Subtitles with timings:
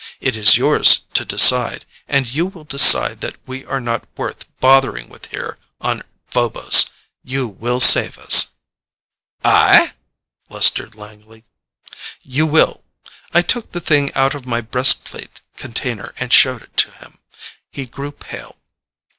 [0.19, 5.09] It is yours to decide, and you will decide that we are not worth bothering
[5.09, 6.89] with here on Phobos.
[7.23, 8.53] You will save us."
[9.45, 9.93] "I?"
[10.49, 11.45] blustered Langley.
[12.23, 12.83] "You will."
[13.31, 17.19] I took the thing out of my breastplate container and showed it to him.
[17.69, 18.57] He grew pale.